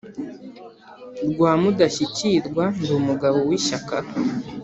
[1.29, 3.95] Rwa Mudashyikirwa ndi umugabo w'ishyaka